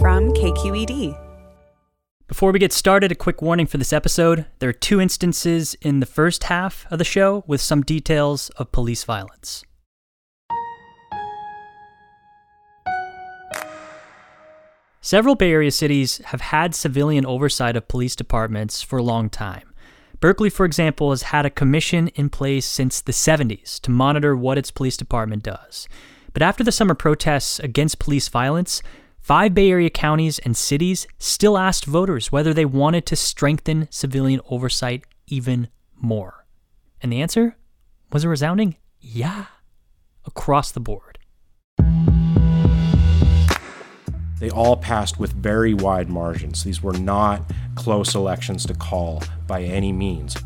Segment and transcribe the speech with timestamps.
[0.00, 1.18] From KQED.
[2.28, 4.46] Before we get started, a quick warning for this episode.
[4.60, 8.70] There are two instances in the first half of the show with some details of
[8.70, 9.64] police violence.
[15.00, 19.74] Several Bay Area cities have had civilian oversight of police departments for a long time.
[20.20, 24.58] Berkeley, for example, has had a commission in place since the 70s to monitor what
[24.58, 25.88] its police department does.
[26.32, 28.80] But after the summer protests against police violence,
[29.20, 34.40] Five Bay Area counties and cities still asked voters whether they wanted to strengthen civilian
[34.48, 36.46] oversight even more.
[37.02, 37.56] And the answer
[38.10, 39.46] was a resounding yeah,
[40.24, 41.18] across the board.
[44.40, 46.62] They all passed with very wide margins.
[46.62, 47.42] These were not
[47.74, 50.36] close elections to call by any means.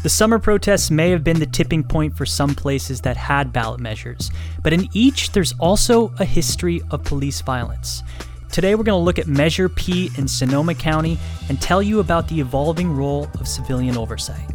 [0.00, 3.80] The summer protests may have been the tipping point for some places that had ballot
[3.80, 4.30] measures,
[4.62, 8.04] but in each, there's also a history of police violence.
[8.52, 12.28] Today, we're going to look at Measure P in Sonoma County and tell you about
[12.28, 14.48] the evolving role of civilian oversight.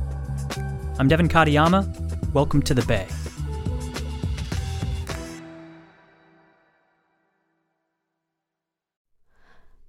[0.97, 2.31] I'm Devin Katayama.
[2.33, 3.05] Welcome to the Bay.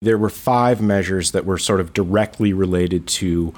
[0.00, 3.52] There were five measures that were sort of directly related to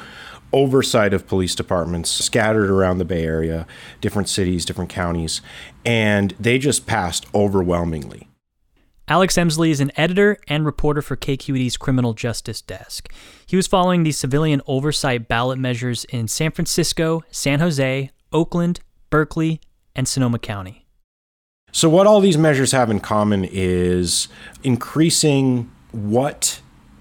[0.55, 3.67] oversight of police departments scattered around the Bay Area,
[4.01, 5.43] different cities, different counties,
[5.85, 8.27] and they just passed overwhelmingly.
[9.07, 13.13] Alex Emslie is an editor and reporter for KQED's Criminal Justice Desk.
[13.45, 18.81] He was following the civilian oversight ballot measures in San Francisco, San Jose, Oakland,
[19.11, 19.61] Berkeley,
[19.95, 20.87] and Sonoma County.
[21.73, 24.29] So, what all these measures have in common is
[24.63, 26.61] increasing what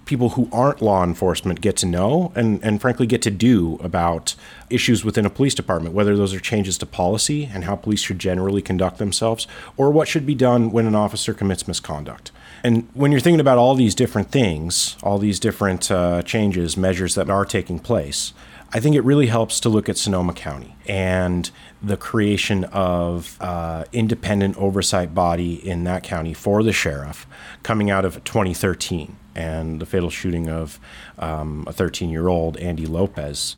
[0.09, 4.33] people who aren't law enforcement get to know and, and frankly get to do about
[4.71, 8.17] issues within a police department, whether those are changes to policy and how police should
[8.17, 9.45] generally conduct themselves,
[9.77, 12.31] or what should be done when an officer commits misconduct.
[12.63, 17.13] And when you're thinking about all these different things, all these different uh, changes, measures
[17.13, 18.33] that are taking place,
[18.71, 21.49] I think it really helps to look at Sonoma County and
[21.81, 27.25] the creation of uh, independent oversight body in that county for the sheriff
[27.63, 30.79] coming out of 2013 and the fatal shooting of
[31.17, 33.55] um, a 13 year old Andy Lopez.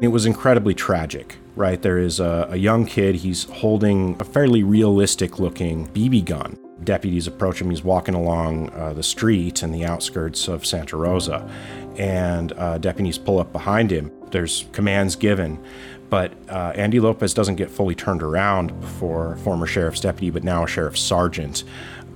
[0.00, 1.82] It was incredibly tragic, right?
[1.82, 7.26] There is a, a young kid, he's holding a fairly realistic looking BB gun deputies
[7.26, 7.70] approach him.
[7.70, 11.48] He's walking along uh, the street in the outskirts of Santa Rosa,
[11.96, 14.10] and uh, deputies pull up behind him.
[14.30, 15.62] There's commands given,
[16.08, 20.64] but uh, Andy Lopez doesn't get fully turned around before former sheriff's deputy, but now
[20.64, 21.64] a sheriff's sergeant,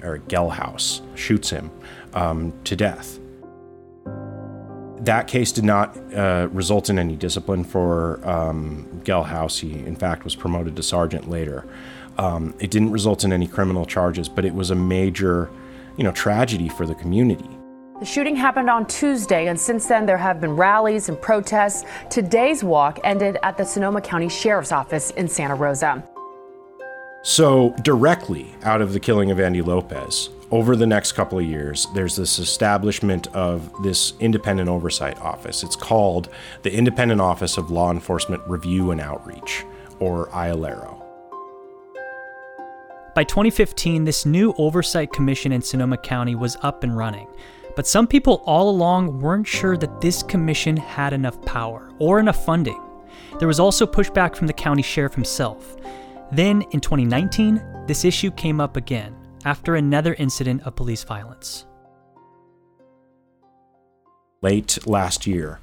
[0.03, 1.71] Eric Gelhaus, shoots him
[2.15, 3.19] um, to death.
[5.01, 9.61] That case did not uh, result in any discipline for um, Gelhaus.
[9.61, 11.67] He, in fact, was promoted to sergeant later.
[12.19, 15.51] Um, it didn't result in any criminal charges, but it was a major,
[15.97, 17.49] you know, tragedy for the community.
[18.01, 21.85] The shooting happened on Tuesday, and since then there have been rallies and protests.
[22.11, 26.03] Today's walk ended at the Sonoma County Sheriff's Office in Santa Rosa.
[27.23, 31.87] So, directly out of the killing of Andy Lopez, over the next couple of years,
[31.95, 35.63] there's this establishment of this independent oversight office.
[35.63, 36.29] It's called
[36.63, 39.65] the Independent Office of Law Enforcement Review and Outreach,
[40.01, 41.04] or IOLERO.
[43.15, 47.29] By 2015, this new oversight commission in Sonoma County was up and running.
[47.77, 52.45] But some people all along weren't sure that this commission had enough power or enough
[52.45, 52.81] funding.
[53.39, 55.77] There was also pushback from the county sheriff himself.
[56.33, 59.15] Then, in 2019, this issue came up again
[59.45, 61.67] after another incident of police violence.
[64.43, 65.61] Late last year,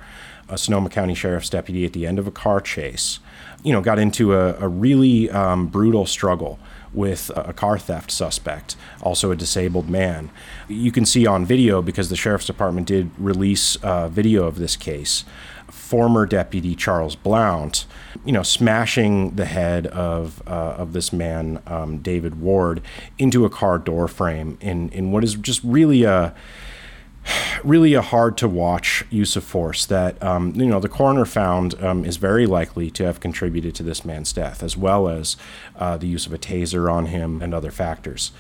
[0.52, 3.20] a Sonoma County Sheriff's deputy at the end of a car chase,
[3.64, 6.60] you know, got into a, a really um, brutal struggle
[6.94, 10.30] with a car theft suspect, also a disabled man.
[10.68, 14.76] You can see on video because the sheriff's department did release uh, video of this
[14.76, 15.24] case
[15.72, 17.86] former deputy Charles Blount,
[18.26, 22.82] you know, smashing the head of uh, of this man, um, David Ward,
[23.18, 26.34] into a car door frame in in what is just really a
[27.64, 31.82] really a hard to watch use of force that um, you know the coroner found
[31.84, 35.38] um, is very likely to have contributed to this man's death, as well as
[35.76, 38.32] uh, the use of a taser on him and other factors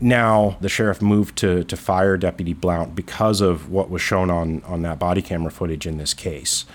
[0.00, 4.62] now the sheriff moved to, to fire Deputy Blount because of what was shown on,
[4.64, 6.66] on that body camera footage in this case.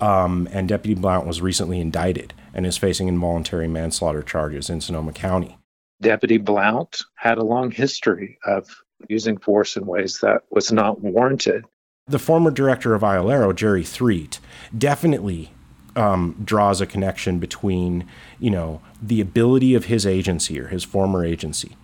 [0.00, 5.12] Um, and Deputy Blount was recently indicted and is facing involuntary manslaughter charges in Sonoma
[5.12, 5.58] County.
[6.00, 8.68] Deputy Blount had a long history of
[9.08, 11.64] using force in ways that was not warranted.
[12.06, 14.38] The former director of IOLERO, Jerry Threet,
[14.76, 15.52] definitely
[15.96, 18.06] um, draws a connection between,
[18.38, 21.76] you know, the ability of his agency or his former agency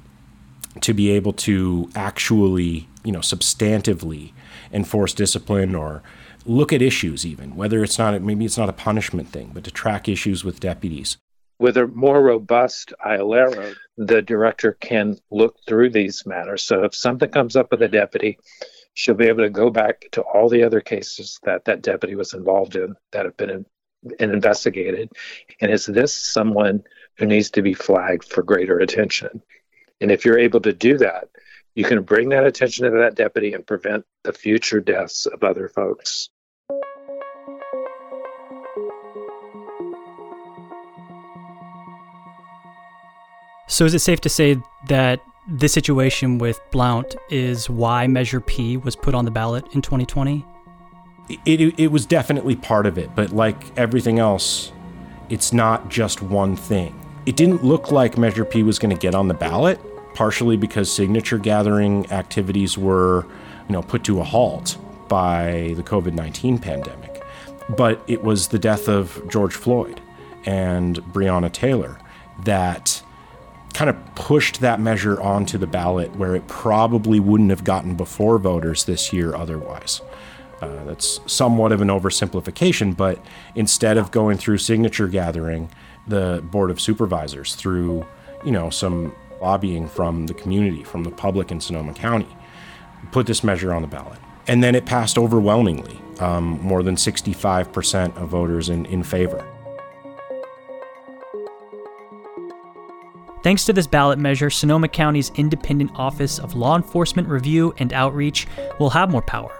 [0.81, 4.33] to be able to actually, you know, substantively
[4.73, 6.03] enforce discipline or
[6.47, 9.71] look at issues even whether it's not maybe it's not a punishment thing but to
[9.71, 11.19] track issues with deputies
[11.61, 16.62] with a more robust IOLERO, the director can look through these matters.
[16.62, 18.39] So if something comes up with a deputy,
[18.95, 22.33] she'll be able to go back to all the other cases that that deputy was
[22.33, 23.67] involved in that have been in,
[24.19, 25.11] in investigated.
[25.61, 26.83] And is this someone
[27.19, 29.43] who needs to be flagged for greater attention?
[30.01, 31.29] And if you're able to do that,
[31.75, 35.69] you can bring that attention to that deputy and prevent the future deaths of other
[35.69, 36.31] folks.
[43.71, 48.77] So, is it safe to say that this situation with Blount is why Measure P
[48.77, 50.45] was put on the ballot in 2020?
[51.29, 54.73] It, it, it was definitely part of it, but like everything else,
[55.29, 56.99] it's not just one thing.
[57.27, 59.81] It didn't look like Measure P was going to get on the ballot
[60.15, 63.25] partially because signature gathering activities were,
[63.69, 64.77] you know, put to a halt
[65.09, 67.23] by the COVID-19 pandemic.
[67.69, 70.01] But it was the death of George Floyd
[70.45, 72.01] and Breonna Taylor
[72.45, 73.01] that
[73.81, 78.37] kind of pushed that measure onto the ballot where it probably wouldn't have gotten before
[78.37, 80.03] voters this year otherwise.
[80.61, 83.19] Uh, that's somewhat of an oversimplification, but
[83.55, 85.71] instead of going through signature gathering,
[86.06, 88.06] the Board of Supervisors, through
[88.44, 92.29] you know some lobbying from the community, from the public in Sonoma County,
[93.12, 94.19] put this measure on the ballot.
[94.47, 99.50] And then it passed overwhelmingly, um, more than 65% of voters in, in favor.
[103.43, 108.47] Thanks to this ballot measure, Sonoma County's Independent Office of Law Enforcement Review and Outreach
[108.79, 109.50] will have more power.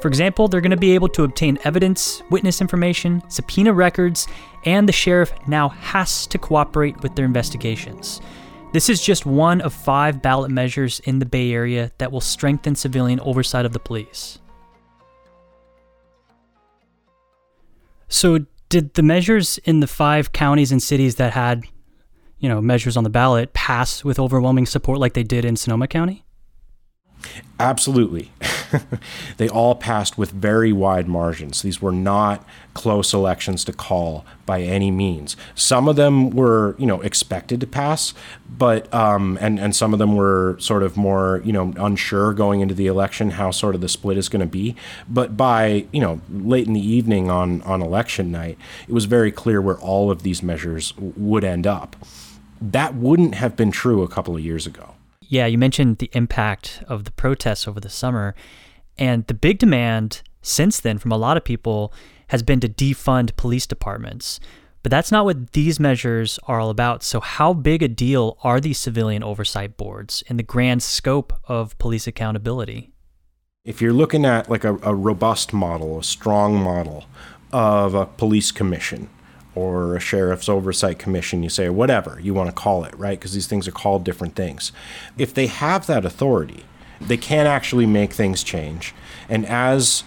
[0.00, 4.26] For example, they're going to be able to obtain evidence, witness information, subpoena records,
[4.66, 8.20] and the sheriff now has to cooperate with their investigations.
[8.72, 12.74] This is just one of five ballot measures in the Bay Area that will strengthen
[12.74, 14.38] civilian oversight of the police.
[18.08, 21.64] So, did the measures in the five counties and cities that had,
[22.40, 25.86] you know, measures on the ballot pass with overwhelming support like they did in Sonoma
[25.86, 26.24] County?
[27.58, 28.32] Absolutely.
[29.36, 31.60] they all passed with very wide margins.
[31.60, 35.36] These were not close elections to call by any means.
[35.54, 38.14] Some of them were, you know, expected to pass,
[38.48, 42.60] but um, and and some of them were sort of more, you know, unsure going
[42.60, 44.74] into the election how sort of the split is going to be.
[45.06, 48.56] But by you know late in the evening on on election night,
[48.88, 51.96] it was very clear where all of these measures would end up.
[52.60, 54.94] That wouldn't have been true a couple of years ago.
[55.22, 58.34] Yeah, you mentioned the impact of the protests over the summer.
[58.98, 61.92] And the big demand since then from a lot of people
[62.28, 64.40] has been to defund police departments.
[64.82, 67.02] But that's not what these measures are all about.
[67.02, 71.76] So, how big a deal are these civilian oversight boards in the grand scope of
[71.78, 72.90] police accountability?
[73.64, 77.04] If you're looking at like a, a robust model, a strong model
[77.52, 79.10] of a police commission,
[79.54, 83.18] or a sheriff's oversight commission, you say, or whatever you want to call it, right?
[83.18, 84.72] Because these things are called different things.
[85.18, 86.64] If they have that authority,
[87.00, 88.94] they can actually make things change.
[89.28, 90.04] And as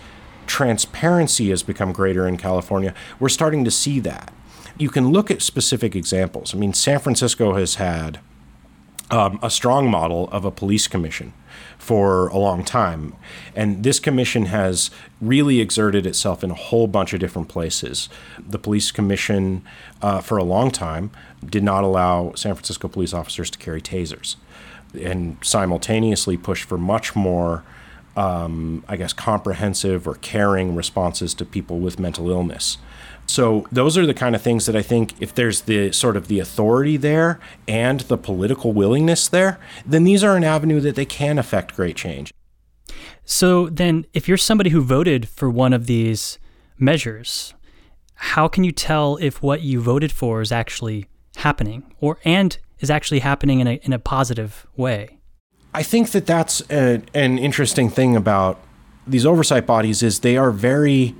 [0.47, 4.31] transparency has become greater in California, we're starting to see that.
[4.77, 6.53] You can look at specific examples.
[6.53, 8.19] I mean, San Francisco has had
[9.11, 11.33] um, a strong model of a police commission
[11.83, 13.13] for a long time.
[13.55, 18.07] And this commission has really exerted itself in a whole bunch of different places.
[18.39, 19.63] The police commission,
[20.01, 21.11] uh, for a long time,
[21.45, 24.37] did not allow San Francisco police officers to carry tasers
[24.99, 27.63] and simultaneously pushed for much more.
[28.15, 32.77] Um, I guess comprehensive or caring responses to people with mental illness.
[33.25, 36.27] So those are the kind of things that I think if there's the sort of
[36.27, 41.05] the authority there and the political willingness there, then these are an avenue that they
[41.05, 42.33] can affect great change.
[43.25, 46.37] So then if you're somebody who voted for one of these
[46.77, 47.53] measures,
[48.15, 52.89] how can you tell if what you voted for is actually happening or and is
[52.89, 55.19] actually happening in a in a positive way?
[55.73, 58.59] I think that that's a, an interesting thing about
[59.07, 61.15] these oversight bodies is they are very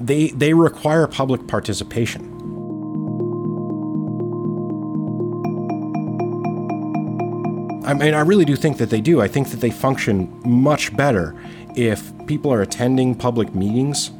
[0.00, 2.34] they they require public participation.
[7.84, 9.20] I mean, I really do think that they do.
[9.20, 11.34] I think that they function much better
[11.74, 14.10] if people are attending public meetings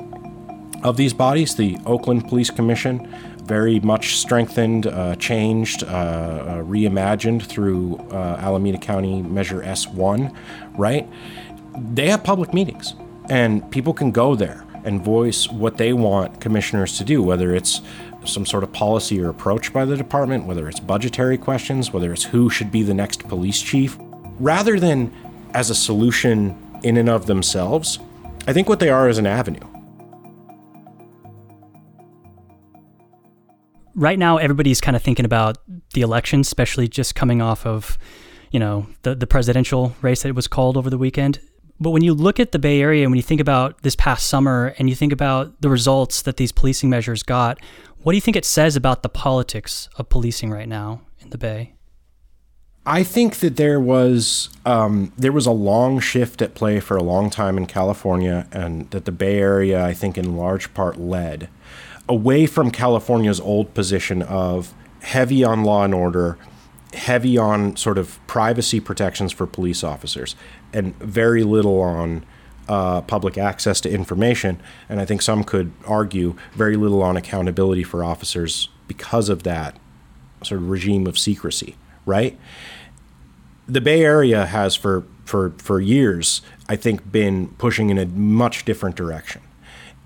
[0.83, 1.55] of these bodies.
[1.55, 3.07] The Oakland Police Commission,
[3.45, 10.35] very much strengthened, uh, changed, uh, uh, reimagined through uh, Alameda County Measure S1,
[10.79, 11.07] right?
[11.79, 12.95] They have public meetings,
[13.29, 17.83] and people can go there and voice what they want commissioners to do, whether it's
[18.25, 22.25] some sort of policy or approach by the department, whether it's budgetary questions, whether it's
[22.25, 23.99] who should be the next police chief,
[24.41, 25.13] rather than
[25.55, 27.99] as a solution in and of themselves.
[28.47, 29.61] I think what they are is an avenue.
[33.95, 35.59] Right now, everybody's kind of thinking about
[35.93, 37.99] the election, especially just coming off of,
[38.51, 41.41] you know, the, the presidential race that was called over the weekend.
[41.81, 44.27] But when you look at the Bay Area, and when you think about this past
[44.27, 47.61] summer and you think about the results that these policing measures got,
[47.99, 51.39] what do you think it says about the politics of policing right now in the
[51.39, 51.75] Bay?
[52.87, 57.03] I think that there was um, there was a long shift at play for a
[57.03, 61.49] long time in California, and that the Bay Area, I think, in large part led
[62.09, 66.39] away from California's old position of heavy on law and order,
[66.95, 70.37] heavy on sort of privacy protections for police officers,
[70.73, 72.25] and very little on
[72.69, 74.61] uh, public access to information.
[74.89, 79.77] And I think some could argue very little on accountability for officers because of that
[80.43, 81.77] sort of regime of secrecy,
[82.07, 82.39] right?
[83.67, 88.65] The Bay Area has for for for years, I think, been pushing in a much
[88.65, 89.43] different direction.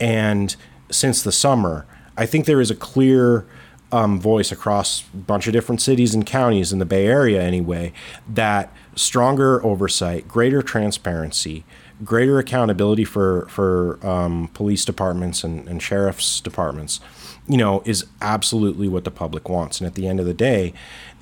[0.01, 0.55] And
[0.91, 1.87] since the summer,
[2.17, 3.47] I think there is a clear
[3.93, 7.93] um, voice across a bunch of different cities and counties in the Bay Area, anyway,
[8.29, 11.65] that stronger oversight, greater transparency,
[12.03, 17.01] greater accountability for for um, police departments and, and sheriff's departments,
[17.47, 19.79] you know, is absolutely what the public wants.
[19.79, 20.73] And at the end of the day,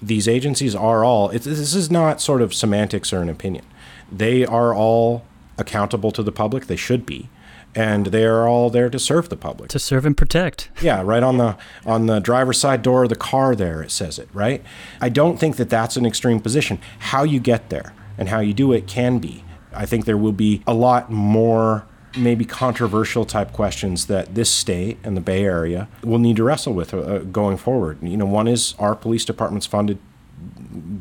[0.00, 1.28] these agencies are all.
[1.28, 3.64] this is not sort of semantics or an opinion.
[4.10, 5.24] They are all
[5.58, 6.66] accountable to the public.
[6.66, 7.28] They should be
[7.74, 9.70] and they are all there to serve the public.
[9.70, 10.70] To serve and protect.
[10.80, 14.18] Yeah right on the on the driver's side door of the car there it says
[14.18, 14.62] it right?
[15.00, 16.80] I don't think that that's an extreme position.
[16.98, 19.44] How you get there and how you do it can be.
[19.72, 21.86] I think there will be a lot more
[22.16, 26.74] maybe controversial type questions that this state and the bay area will need to wrestle
[26.74, 27.98] with uh, going forward.
[28.02, 29.98] You know one is are police departments funded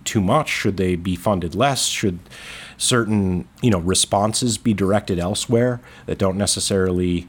[0.05, 0.49] too much?
[0.49, 1.88] Should they be funded less?
[1.88, 2.19] Should
[2.79, 7.27] certain you know responses be directed elsewhere that don't necessarily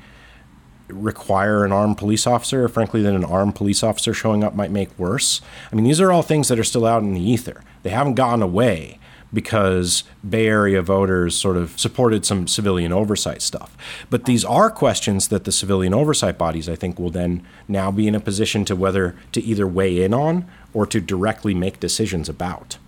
[0.88, 4.70] require an armed police officer, or frankly, that an armed police officer showing up might
[4.70, 5.40] make worse.
[5.70, 7.62] I mean, these are all things that are still out in the ether.
[7.82, 8.98] They haven't gone away
[9.32, 13.76] because Bay Area voters sort of supported some civilian oversight stuff.
[14.08, 18.08] But these are questions that the civilian oversight bodies, I think, will then now be
[18.08, 22.28] in a position to whether to either weigh in on or to directly make decisions
[22.28, 22.78] about.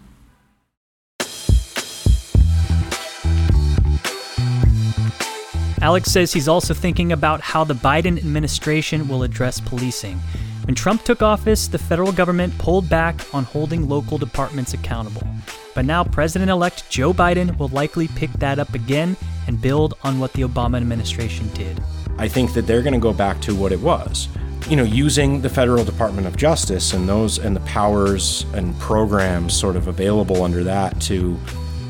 [5.83, 10.17] Alex says he's also thinking about how the Biden administration will address policing.
[10.65, 15.27] When Trump took office, the federal government pulled back on holding local departments accountable.
[15.75, 19.17] But now President elect Joe Biden will likely pick that up again
[19.49, 21.83] and build on what the Obama administration did.
[22.17, 24.29] I think that they're going to go back to what it was.
[24.69, 29.53] You know, using the federal Department of Justice and those and the powers and programs
[29.53, 31.37] sort of available under that to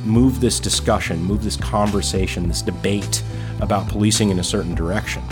[0.02, 3.22] move this discussion, move this conversation, this debate
[3.62, 5.22] about policing in a certain direction.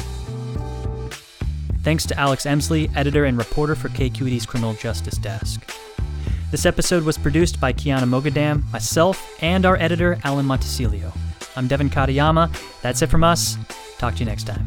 [1.82, 5.60] Thanks to Alex Emslie, editor and reporter for KQED's Criminal Justice Desk.
[6.50, 11.12] This episode was produced by Kiana Mogadam, myself, and our editor, Alan Montecillo.
[11.56, 12.50] I'm Devin Katayama.
[12.82, 13.56] That's it from us.
[13.98, 14.66] Talk to you next time.